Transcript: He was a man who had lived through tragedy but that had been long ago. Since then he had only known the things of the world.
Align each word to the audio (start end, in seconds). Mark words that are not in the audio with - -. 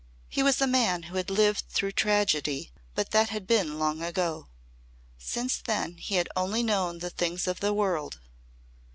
He 0.29 0.41
was 0.41 0.59
a 0.59 0.65
man 0.65 1.03
who 1.03 1.17
had 1.17 1.29
lived 1.29 1.65
through 1.69 1.91
tragedy 1.91 2.71
but 2.95 3.11
that 3.11 3.29
had 3.29 3.45
been 3.45 3.77
long 3.77 4.01
ago. 4.01 4.47
Since 5.19 5.57
then 5.57 5.97
he 5.97 6.15
had 6.15 6.27
only 6.35 6.63
known 6.63 6.97
the 6.97 7.11
things 7.11 7.45
of 7.45 7.59
the 7.59 7.71
world. 7.71 8.17